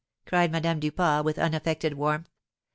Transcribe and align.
cried 0.25 0.51
Madame 0.51 0.79
Duport, 0.79 1.23
with 1.23 1.37
unaffected 1.37 1.93
warmth. 1.93 2.31